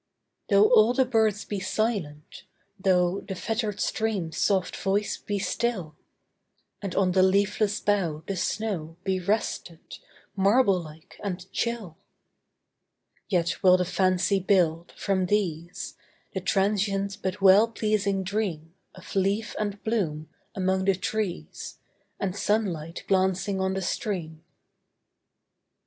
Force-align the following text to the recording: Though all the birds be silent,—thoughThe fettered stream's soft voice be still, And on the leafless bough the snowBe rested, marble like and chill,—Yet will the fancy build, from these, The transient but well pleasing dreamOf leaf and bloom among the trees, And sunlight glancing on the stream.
Though 0.49 0.67
all 0.73 0.95
the 0.95 1.05
birds 1.05 1.45
be 1.45 1.59
silent,—thoughThe 1.59 3.37
fettered 3.37 3.79
stream's 3.79 4.35
soft 4.35 4.75
voice 4.75 5.17
be 5.19 5.37
still, 5.37 5.95
And 6.81 6.95
on 6.95 7.11
the 7.11 7.21
leafless 7.21 7.79
bough 7.79 8.23
the 8.25 8.33
snowBe 8.33 9.27
rested, 9.27 9.99
marble 10.35 10.81
like 10.81 11.19
and 11.23 11.45
chill,—Yet 11.51 13.61
will 13.61 13.77
the 13.77 13.85
fancy 13.85 14.39
build, 14.39 14.91
from 14.93 15.27
these, 15.27 15.97
The 16.33 16.41
transient 16.41 17.19
but 17.21 17.39
well 17.39 17.67
pleasing 17.67 18.23
dreamOf 18.25 19.13
leaf 19.13 19.55
and 19.59 19.83
bloom 19.83 20.29
among 20.55 20.85
the 20.85 20.95
trees, 20.95 21.77
And 22.19 22.35
sunlight 22.35 23.03
glancing 23.07 23.59
on 23.61 23.75
the 23.75 23.83
stream. 23.83 24.43